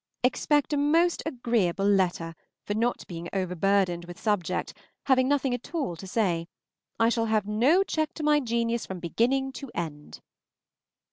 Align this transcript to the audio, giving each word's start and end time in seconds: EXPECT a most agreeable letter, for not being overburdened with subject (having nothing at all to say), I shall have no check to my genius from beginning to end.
EXPECT 0.23 0.73
a 0.73 0.77
most 0.77 1.21
agreeable 1.27 1.85
letter, 1.87 2.33
for 2.65 2.73
not 2.73 3.05
being 3.05 3.29
overburdened 3.33 4.05
with 4.05 4.19
subject 4.19 4.73
(having 5.05 5.27
nothing 5.27 5.53
at 5.53 5.75
all 5.75 5.95
to 5.95 6.07
say), 6.07 6.47
I 6.99 7.09
shall 7.09 7.27
have 7.27 7.45
no 7.45 7.83
check 7.83 8.15
to 8.15 8.23
my 8.23 8.39
genius 8.39 8.87
from 8.87 8.99
beginning 8.99 9.51
to 9.51 9.69
end. 9.75 10.19